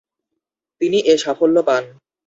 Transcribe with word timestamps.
তিনি 0.81 0.97
এ 1.03 1.13
সাফল্য 1.23 1.57
পান। 1.67 1.83